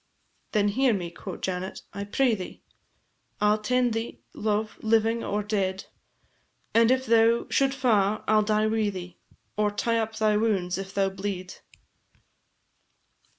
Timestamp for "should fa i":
7.51-8.33